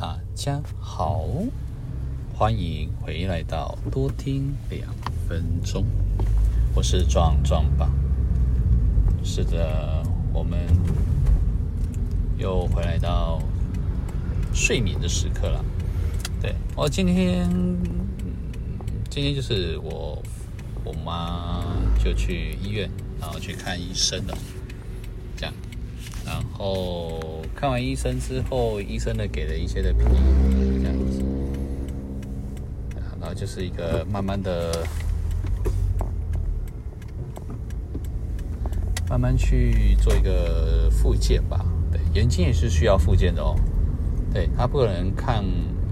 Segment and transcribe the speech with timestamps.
[0.00, 1.26] 大家好，
[2.34, 4.90] 欢迎回来到多听两
[5.28, 5.84] 分钟，
[6.74, 7.92] 我是壮壮吧。
[9.22, 10.02] 是的，
[10.32, 10.58] 我们
[12.38, 13.42] 又回来到
[14.54, 15.62] 睡眠的时刻了。
[16.40, 17.46] 对，我今天，
[19.10, 20.22] 今天就是我
[20.82, 21.62] 我妈
[22.02, 22.90] 就去医院，
[23.20, 24.38] 然后去看医生了，
[25.36, 25.54] 这样。
[26.24, 27.19] 然后
[27.60, 30.02] 看完医生之后，医生呢给了一些的批，
[30.82, 31.22] 这样子，
[33.20, 34.72] 然后就是一个慢慢的、
[39.10, 41.62] 慢慢去做一个复健吧。
[41.92, 43.54] 对，眼睛也是需要复健的哦。
[44.32, 45.44] 对，他不可能看，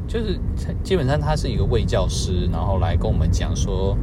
[0.07, 0.41] 就是
[0.83, 3.95] 基本上他是一个卫教师，然后来跟我们讲说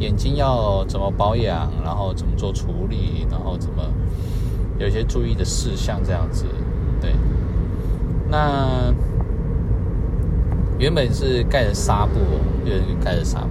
[0.00, 3.80] 眼睛要怎么保养，然后怎么做处理，然后怎么。
[4.78, 6.44] 有些注意的事项，这样子，
[7.02, 7.12] 对。
[8.30, 8.94] 那
[10.78, 12.18] 原本是盖着纱布，
[12.64, 13.48] 就是盖着纱布。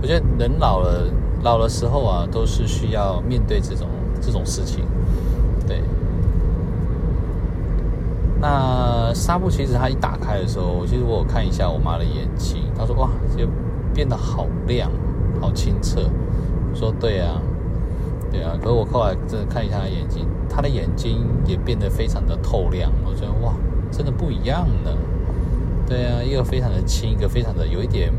[0.00, 1.10] 我觉得人老了，
[1.42, 3.88] 老的时候啊，都是需要面对这种
[4.20, 4.84] 这种事情，
[5.66, 5.82] 对。
[8.40, 13.48] 那纱布其实它一打开的时候，其实我看一下我妈的眼睛，她说：“哇，就
[13.92, 14.88] 变得好亮，
[15.40, 16.08] 好清澈。”
[16.72, 17.42] 说：“对啊。”
[18.30, 20.24] 对啊，可是我后来真的看一下她眼睛，
[20.58, 22.90] 他的眼睛也变得非常的透亮。
[23.06, 23.54] 我觉得哇，
[23.92, 24.90] 真的不一样呢。
[25.86, 28.12] 对啊，一个非常的轻，一个非常的有一点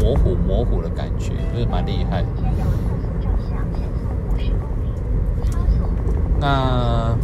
[0.00, 2.24] 模糊模糊的感觉，就是蛮厉害。
[6.40, 7.14] 那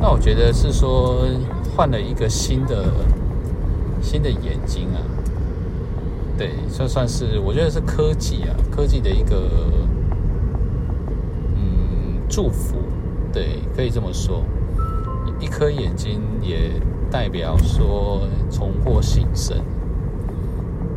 [0.00, 1.24] 那我觉得是说
[1.76, 2.86] 换了一个新的
[4.02, 4.98] 新的眼睛啊。
[6.40, 9.50] 对，就算是我觉得是科技啊，科技的一个
[11.54, 12.76] 嗯祝福，
[13.30, 14.42] 对，可以这么说。
[15.38, 16.80] 一颗眼睛也
[17.10, 19.54] 代表说重获新生，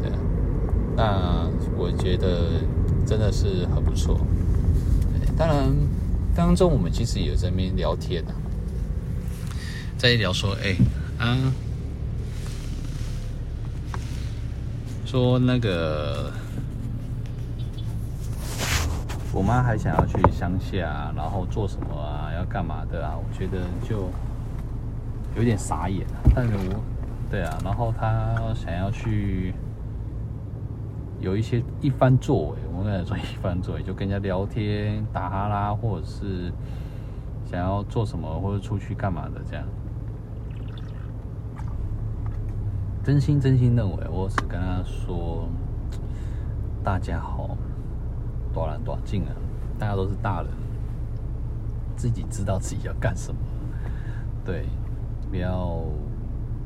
[0.02, 0.10] 对。
[0.96, 1.46] 那
[1.78, 2.62] 我觉得
[3.06, 4.18] 真的是很不错。
[5.38, 5.76] 当然
[6.34, 8.32] 当中我们其实也有在那边聊天啊，
[9.98, 10.78] 在聊说，哎，
[11.20, 11.54] 啊。
[15.14, 16.32] 说那个，
[19.32, 22.34] 我妈还想要去乡下，然后做什么啊？
[22.34, 23.14] 要干嘛的啊？
[23.16, 24.10] 我觉得就
[25.38, 26.14] 有点傻眼了。
[26.34, 26.84] 但是我，
[27.30, 29.54] 对啊，然后她想要去
[31.20, 36.52] 有一些一番作为，我跟她说一番作为，就跟人家聊天、打哈拉，或者是
[37.46, 39.64] 想要做什么，或者出去干嘛的这样。
[43.04, 45.50] 真心真心认为，我只跟他说
[46.82, 47.58] ：“大家好，
[48.54, 49.36] 多难多近啊！
[49.78, 50.50] 大家都是大人，
[51.98, 53.38] 自己知道自己要干什么。
[54.46, 54.70] 对，
[55.30, 55.82] 不要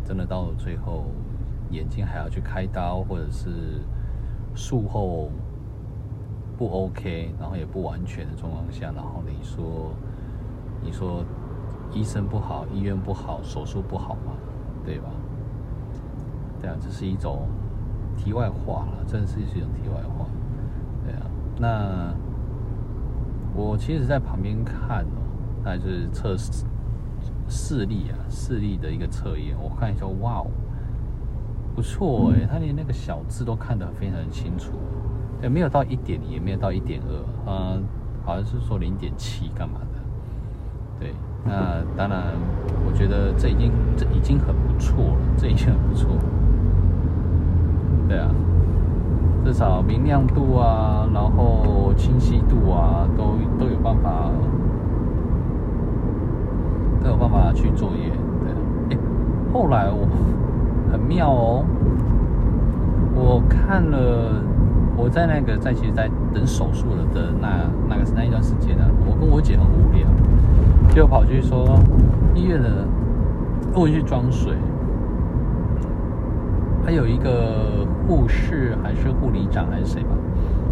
[0.06, 1.06] 真的到了最后，
[1.72, 3.82] 眼睛还要去开刀，或者是
[4.54, 5.32] 术后
[6.56, 9.92] 不 OK，然后也不完全的状况下，然后你说，
[10.84, 11.26] 你说
[11.92, 14.34] 医生不好，医院不好，手术不好嘛，
[14.86, 15.10] 对吧？”
[16.62, 17.48] 对啊，这是一种
[18.16, 20.26] 题外话了，真的是一种题外话。
[21.06, 21.22] 对啊，
[21.58, 22.14] 那
[23.56, 25.22] 我其实，在旁边看哦，
[25.64, 26.66] 那就是测试
[27.48, 29.56] 视力啊，视力的一个测验。
[29.62, 30.48] 我看一下，哇哦，
[31.76, 34.74] 不错哎，他连那个小字都看得非常清楚。
[35.40, 37.84] 对，没有到一点零，也没有到一点二，嗯，
[38.26, 40.00] 好像是说零点七干嘛的。
[41.00, 41.14] 对，
[41.46, 42.34] 那当然，
[42.86, 46.10] 我觉得这已经这已经很不错了，这已经很不错。
[48.08, 48.30] 对啊，
[49.44, 54.32] 至少明亮度啊，然后清晰度啊，都都有办法，
[57.04, 58.10] 都有办法去作业。
[58.90, 59.00] 对，哎，
[59.54, 60.08] 后来我
[60.92, 61.66] 很妙哦，
[63.14, 64.42] 我看了，
[64.96, 67.50] 我在那个在其实，在等手术了的那
[67.90, 70.08] 那个那一段时间呢，我跟我姐很无聊，
[70.96, 71.78] 就跑去说
[72.34, 72.70] 医院的，
[73.74, 74.54] 我去装水。
[76.88, 80.12] 还有一个护士还是护理长还是谁吧？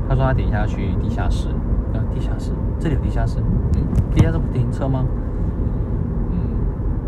[0.08, 1.50] 他说他等一下去地下室。
[1.94, 2.54] 啊，地下室？
[2.80, 3.40] 这里有地下室？
[3.76, 3.84] 嗯，
[4.14, 5.06] 地下室不停车吗？
[6.32, 6.40] 嗯，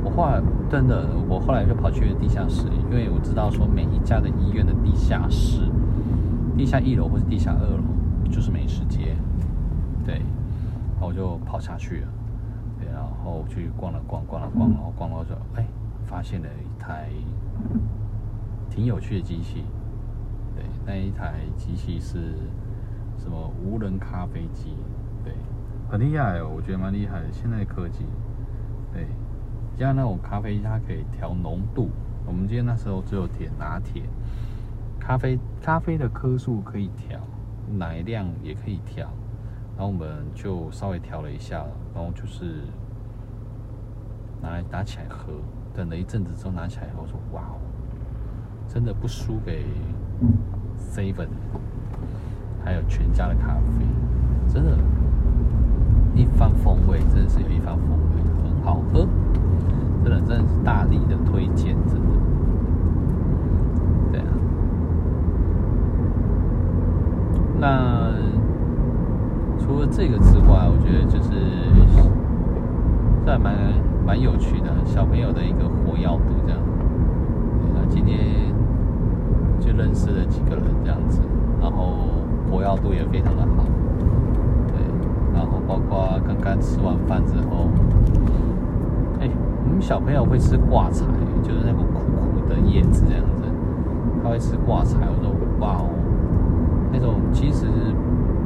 [0.03, 5.61] 我后来真的，我后来就跑去地下室，因为我知道说每一家的医院的地下室，
[6.57, 9.15] 地下一楼或者地下二楼就是美食街。
[10.05, 12.07] 对，然后我就跑下去了。
[12.77, 15.65] 对，然后去逛了逛，逛了逛，然后逛到这，哎，
[16.05, 17.07] 发现了一台。
[18.77, 19.63] 挺有趣的机器，
[20.55, 22.35] 对，那一台机器是
[23.17, 24.75] 什么无人咖啡机，
[25.23, 25.33] 对，
[25.89, 27.25] 很厉害哦，我觉得蛮厉害的。
[27.31, 28.05] 现在的科技，
[28.93, 29.07] 对，
[29.75, 31.89] 像那种咖啡机它可以调浓度，
[32.23, 34.03] 我们今天那时候只有点拿铁，
[34.99, 37.19] 咖啡咖啡的颗数可以调，
[37.79, 39.09] 奶量也可以调，
[39.75, 41.65] 然后我们就稍微调了一下，
[41.95, 42.61] 然后就是
[44.39, 45.33] 拿来拿起来喝，
[45.73, 47.57] 等了一阵子之后拿起来后说哇哦，
[48.67, 49.65] 真的不输给
[50.77, 51.27] Seven，
[52.63, 53.85] 还有全家的咖啡，
[54.53, 54.77] 真的。
[56.15, 59.07] 一番风味，真的是有一番风味，很好喝，
[60.03, 62.07] 真的真的是大力的推荐，真的。
[64.11, 64.33] 对啊，
[67.59, 68.11] 那
[69.59, 71.29] 除了这个之外，我觉得就是
[73.23, 73.55] 这还蛮
[74.03, 76.59] 蛮有趣的，小朋友的一个活跃度这样。
[77.75, 78.17] 那今天
[79.67, 81.19] 就认识了几个人这样子，
[81.61, 81.97] 然后
[82.49, 83.65] 活跃度也非常的好。
[84.69, 84.79] 对
[85.33, 87.67] 然后包括刚刚吃完饭之后，
[89.19, 89.29] 哎，
[89.65, 91.05] 我们小朋友会吃挂菜，
[91.43, 93.43] 就是那种苦苦的叶子这样子，
[94.23, 94.99] 他会吃挂菜。
[95.05, 95.89] 我说哇哦，
[96.93, 97.67] 那种其实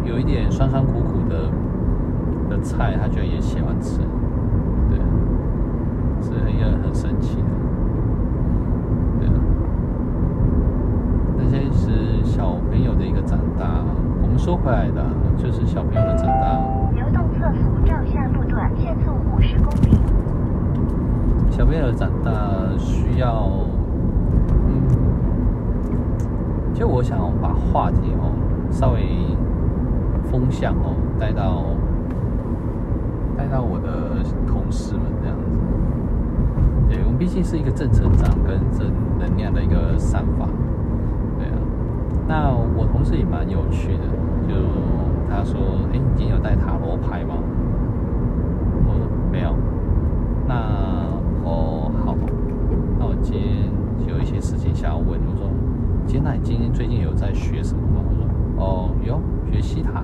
[0.03, 1.51] 有一点酸酸苦苦的
[2.49, 3.99] 的菜，他居然也喜欢吃，
[4.89, 4.97] 对，
[6.19, 7.43] 是一个很神奇的，
[9.19, 9.29] 对。
[11.37, 13.67] 那些是小朋友的一个长大。
[14.23, 15.05] 我们说回来的，
[15.37, 16.59] 就是小朋友的长大。
[16.95, 19.95] 流动测速照下路段限速五十公里。
[21.51, 22.31] 小朋友的长大
[22.79, 23.51] 需要，
[24.65, 24.81] 嗯，
[26.73, 28.33] 就我想把话题哦
[28.71, 29.27] 稍微
[30.31, 31.63] 风向哦带到
[33.37, 35.43] 带到我的同事们这样子。
[36.89, 40.47] 对，我们毕竟是一个正成长跟正能量的一个散发。
[42.27, 44.03] 那我同事也蛮有趣的，
[44.47, 44.55] 就。
[45.33, 45.61] 他说
[45.93, 47.35] ：“哎，你今天有带塔罗牌吗？”
[48.85, 49.55] 我说：“没有。”
[50.45, 50.55] 那
[51.45, 52.13] 哦，好，
[52.99, 53.71] 那我今天
[54.09, 55.07] 有一些事情想要问。
[55.07, 55.47] 我说
[56.05, 58.27] ：“今天那你今天最近有在学什么吗？”我说
[58.59, 60.03] ：“哦，有学西塔，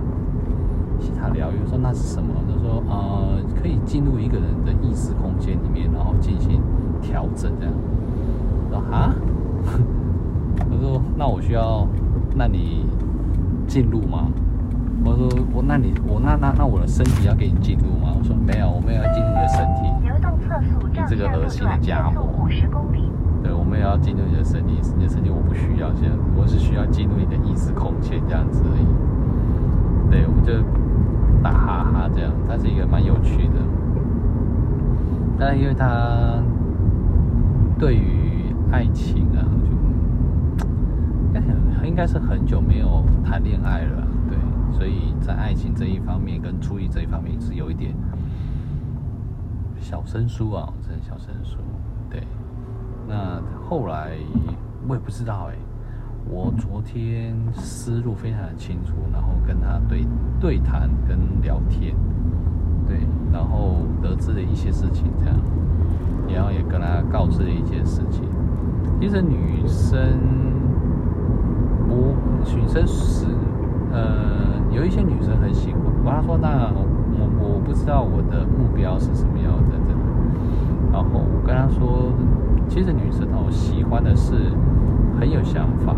[0.98, 6.62] 西塔疗愈。”我说：“那是什么？”他说：“呃，可以进入一个人的意识空间里面，然后进行
[7.02, 7.74] 调整，这样。”
[8.72, 9.14] 我说：“啊？”
[10.58, 11.86] 他说：“那我需要，
[12.38, 12.86] 那你
[13.68, 14.28] 进入吗？”
[15.04, 18.12] 我说我那你我那那那我的身体要给你进入吗？
[18.18, 19.82] 我说没有，我们要进入你的身体。
[20.92, 22.28] 你这个恶心的家伙。
[23.44, 28.86] 对，我们也要进入你的身体，你的身体我不需要，现在我是需要进入你的意识空间这样子而已。
[30.12, 30.52] 对，我们就
[31.42, 33.54] 打哈哈这样，它是一个蛮有趣的。
[35.40, 36.42] 但因为他
[37.78, 39.46] 对于爱情啊，
[41.98, 44.08] 应该是很久没有谈恋爱了。
[44.30, 44.38] 对
[44.72, 47.92] 所以在爱情这一方面跟注意这一方面是有一点
[49.80, 51.58] 小生疏啊，真的小生疏。
[52.08, 52.22] 对，
[53.08, 54.12] 那后来
[54.88, 55.56] 我也不知道哎、
[56.30, 60.06] 我昨天思路非常的清楚，然后跟他对
[60.40, 61.96] 对谈跟聊天，
[62.88, 65.36] 对，然后得知了一些事情，这样，
[66.30, 68.24] 然后也跟他告知了一件事情。
[69.02, 70.00] 其实女生，
[71.90, 72.16] 我
[72.56, 73.26] 女生是
[73.92, 74.46] 呃。
[74.70, 76.70] 有一些女生很喜欢，我跟她说：“那
[77.18, 79.78] 我我不知道我的目标是什么样的，”
[80.94, 82.12] 然后我跟她说
[82.70, 84.36] ：“其实女生哦，喜欢的是
[85.20, 85.96] 很有想法、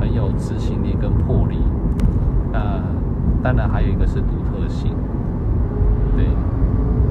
[0.00, 1.58] 很有执行力跟魄力。
[2.50, 2.82] 那
[3.44, 4.92] 当然还有一个是独特性。
[6.16, 6.26] 对，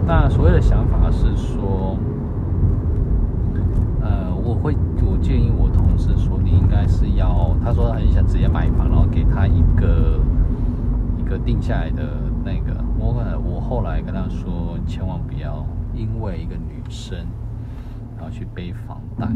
[0.05, 1.95] 那所谓的想法是说，
[4.01, 10.20] 呃，我会我建议我同事说，你应该是要，他说他很想直接买房，然后给他一个
[11.18, 13.13] 一。”个定下来的那个，我
[13.46, 15.63] 我后来跟他说，千万不要
[15.94, 17.20] 因为一个女生，
[18.18, 19.27] 然后去背房贷。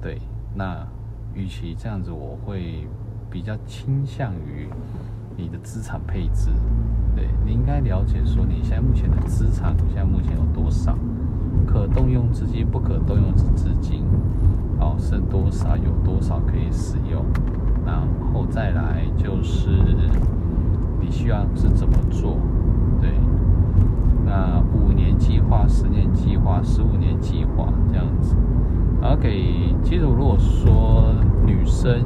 [0.00, 0.18] 对，
[0.54, 0.82] 那
[1.34, 2.88] 与其这样子，我会
[3.28, 4.66] 比较倾向于
[5.36, 6.48] 你的资产配置。
[7.14, 10.96] 对，你应该了解说，你现在目前的资产你现在目前有多少，
[11.72, 14.02] 可动用资金、不可动用资金，
[14.78, 17.24] 哦，剩多少，有多少可以使用，
[17.86, 17.96] 然
[18.32, 19.70] 后再来就是。
[21.04, 22.36] 你需要是怎么做？
[23.00, 23.10] 对，
[24.24, 28.36] 那五年计划、十年计划、十五年计划这样子。
[29.02, 31.12] OK，其实如果说
[31.44, 32.04] 女生，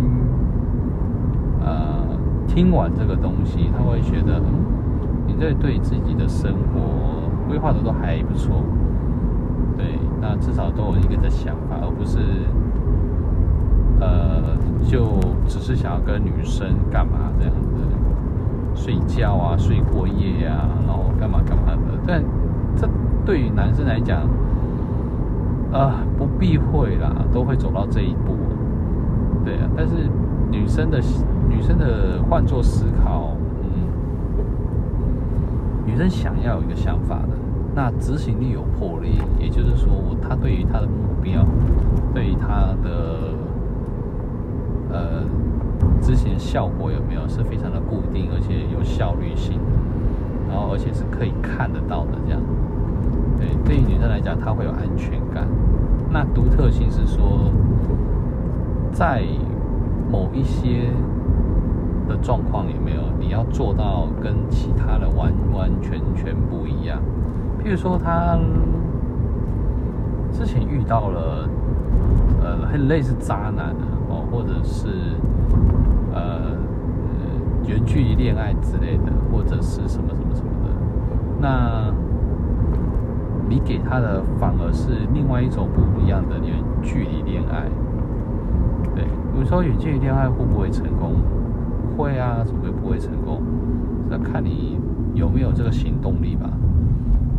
[1.61, 2.16] 呃，
[2.49, 4.64] 听完这个东西，她会觉得，嗯，
[5.26, 8.62] 你这对自己的生活规划的都还不错。
[9.76, 12.18] 对，那至少都有一个的想法，而不是，
[14.00, 14.56] 呃，
[14.88, 17.71] 就只是想要跟女生干嘛这样子。
[18.75, 21.99] 睡觉啊，睡过夜啊，然后干嘛干嘛的。
[22.06, 22.23] 但
[22.76, 22.87] 这
[23.25, 24.21] 对于男生来讲，
[25.73, 28.37] 啊，不避讳啦，都会走到这一步。
[29.47, 29.95] 对啊，但是
[30.50, 31.00] 女生的
[31.49, 33.88] 女生的换做思考，嗯，
[35.87, 37.30] 女生想要有一个想法的，
[37.76, 41.47] 那执行力有魄力，也就是说，他对于他的目标，
[42.14, 43.35] 对于他的
[44.90, 45.23] 呃
[46.00, 49.61] 执行效果有没有是非常的固定，而且有效率性，
[50.49, 52.40] 然后而且是可以看得到的这样。
[53.37, 55.47] 对，对于女生来讲，她会有安全感。
[56.11, 57.52] 那独特性是说。
[58.92, 59.23] 在
[60.11, 60.88] 某一些
[62.09, 66.99] 的状况有没有，你要做到跟其他的完完全全不一样。
[67.66, 68.38] 譬如说，他
[70.30, 71.49] 之前遇到了
[72.40, 74.87] 呃很类似渣男的哦，或者是
[76.14, 76.54] 呃
[77.66, 80.70] 远距离恋爱之类的，或者是什么什么什么的，
[81.40, 81.92] 那
[83.49, 87.64] 你给他的反而是另外一种不一样的远距离恋爱。
[88.94, 89.04] 对
[89.37, 91.14] 有时候远距离恋爱会不会成功？
[91.96, 93.42] 会啊，怎么会不会成功？
[94.08, 94.78] 那看你
[95.14, 96.49] 有没有这个行动力吧。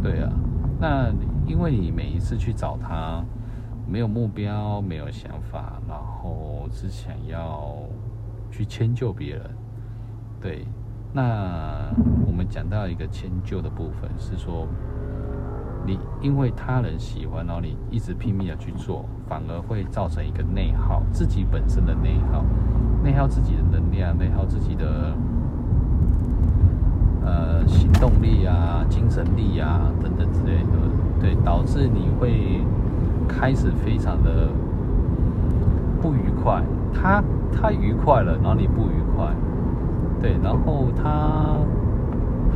[0.01, 0.31] 对啊，
[0.79, 1.09] 那
[1.45, 3.23] 因为你每一次去找他，
[3.87, 7.75] 没有目标，没有想法，然后只想要
[8.51, 9.43] 去迁就别人。
[10.39, 10.65] 对，
[11.13, 11.91] 那
[12.25, 14.67] 我们讲到一个迁就的部分是说。
[15.85, 22.43] 你因为他人喜欢，然后你一直拼命的去做，反而会造成一个内耗，自己本身的内耗，
[23.01, 25.15] 内耗自己的能量，内耗自己的
[27.99, 30.77] 动力啊、精神力啊等等之类的，
[31.19, 32.61] 对，导致你会
[33.27, 34.49] 开始非常的
[36.01, 36.63] 不愉快。
[36.93, 39.33] 他他愉快了，然后你不愉快，
[40.21, 41.57] 对，然后他。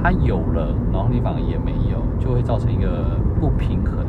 [0.03, 4.03] 他有了，然后你反而也没有，就会造成一个不平衡。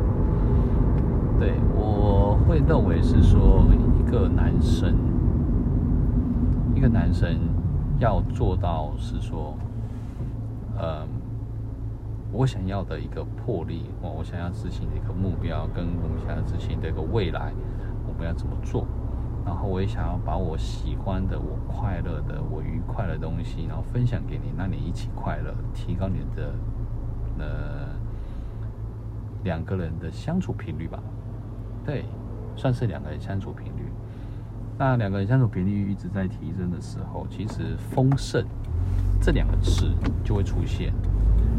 [1.39, 3.63] 对，我会认为是说，
[3.99, 4.95] 一个男生，
[6.73, 7.29] 一个男生
[7.99, 9.53] 要做到是说，
[10.79, 11.05] 呃，
[12.33, 17.53] 我想要的一个魄力，我想要执行的一个目标，跟我们想要执行的一个未来，
[18.07, 18.87] 我们要怎么做？
[19.45, 26.55] 然后我也想要把我喜欢的、我快乐的、我愉快的东西，然后分享给你，让你一起快乐，提高你的
[27.37, 27.89] 呃
[29.43, 30.99] 两个人的相处频率吧。
[31.85, 32.05] 对，
[32.55, 33.91] 算是两个人相处频率。
[34.75, 38.43] 那两个人相处频率一直在提升的时候，其实丰盛
[39.21, 39.91] 这两个词
[40.23, 40.91] 就会出现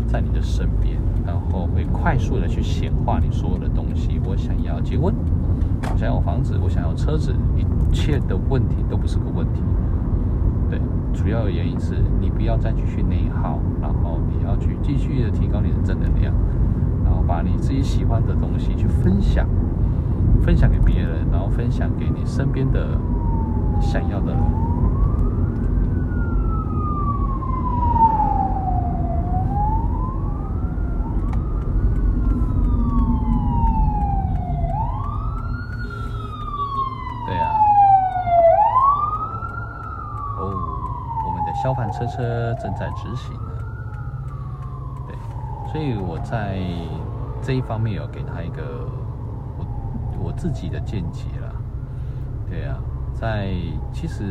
[0.06, 0.96] 在你的身边，
[1.26, 4.20] 然后会快速的去显化你所有的东西。
[4.24, 5.14] 我想要结婚。
[5.92, 9.60] 我想要房子，我想要车子，一切的问题都不是个问题。
[10.70, 10.80] 对，
[11.12, 16.32] 主要的原因是你不要再继续内耗，然后你要去继续的提高你的正能量，
[17.04, 19.46] 然后把你自己喜欢的东西去分享，
[20.40, 22.98] 分享给别人，然后分享给你身边的
[23.78, 24.40] 想要的人。
[41.96, 43.52] 车车正在执行呢，
[45.06, 45.16] 对，
[45.70, 46.58] 所以我在
[47.40, 48.88] 这一方面有给他一个
[49.56, 49.64] 我
[50.24, 51.54] 我自己的见解了，
[52.50, 52.76] 对啊，
[53.14, 53.54] 在
[53.92, 54.24] 其实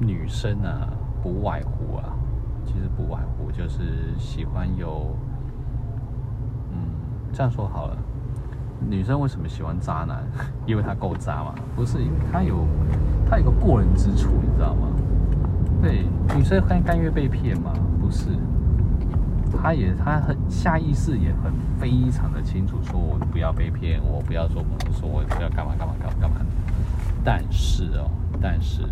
[0.00, 0.88] 女生啊
[1.22, 2.12] 不外乎啊，
[2.66, 5.14] 其实不外乎就是喜欢有，
[6.72, 6.78] 嗯，
[7.32, 7.96] 这样说好了。
[8.88, 10.22] 女生为什么喜欢渣男？
[10.66, 11.54] 因为他够渣嘛？
[11.74, 12.66] 不是，因为他有
[13.28, 14.88] 他有个过人之处，你知道吗？
[15.80, 17.72] 对，女生甘愿被骗吗？
[18.00, 18.28] 不是，
[19.60, 26.36] 他也他很下意识也很非常的清楚，说我不要被骗，我不要做梦，说我不要干嘛干嘛干嘛干嘛。
[27.24, 28.10] 但是哦，
[28.40, 28.82] 但是，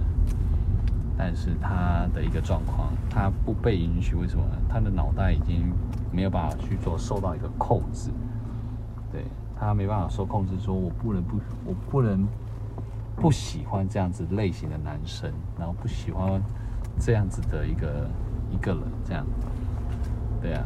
[1.17, 4.45] 但是他的一个状况，他不被允许，为什么？
[4.69, 5.73] 他的脑袋已经
[6.13, 8.11] 没有办法去做，受到一个控制，
[9.13, 9.25] 对。
[9.61, 11.37] 他没办法受控制，说我不能不，
[11.67, 12.27] 我不能
[13.15, 16.41] 不喜欢这样子类型的男生，然后不喜欢
[16.99, 18.09] 这样子的一个
[18.51, 19.27] 一个人，这样，
[20.41, 20.65] 对啊，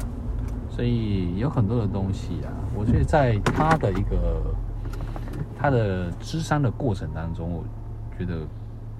[0.70, 4.54] 所以有很多的东西啊，我觉得在他的一个
[5.58, 7.64] 他的咨商的过程当中，我
[8.16, 8.46] 觉得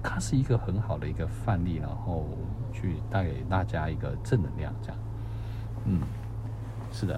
[0.03, 2.25] 他是一个很好的一个范例，然后
[2.73, 4.97] 去带给大家一个正能量，这样，
[5.85, 6.01] 嗯，
[6.91, 7.17] 是的。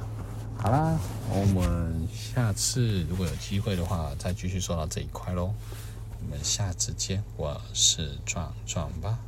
[0.59, 0.99] 好啦，
[1.29, 5.53] 我们下次如果有机会的话，再继续说到这一块喽。
[6.19, 9.19] 我们下次见，我是壮壮吧。